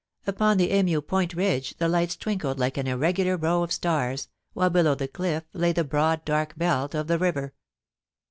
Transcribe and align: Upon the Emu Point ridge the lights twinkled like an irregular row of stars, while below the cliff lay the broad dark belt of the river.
Upon 0.25 0.57
the 0.57 0.71
Emu 0.75 0.99
Point 1.01 1.35
ridge 1.35 1.77
the 1.77 1.87
lights 1.87 2.15
twinkled 2.17 2.57
like 2.57 2.75
an 2.79 2.87
irregular 2.87 3.37
row 3.37 3.61
of 3.61 3.71
stars, 3.71 4.29
while 4.53 4.71
below 4.71 4.95
the 4.95 5.07
cliff 5.07 5.43
lay 5.53 5.73
the 5.73 5.83
broad 5.83 6.25
dark 6.25 6.57
belt 6.57 6.95
of 6.95 7.05
the 7.05 7.19
river. 7.19 7.53